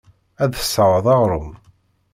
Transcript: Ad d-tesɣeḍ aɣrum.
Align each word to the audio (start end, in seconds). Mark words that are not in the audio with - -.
Ad 0.43 0.49
d-tesɣeḍ 0.51 1.05
aɣrum. 1.15 1.51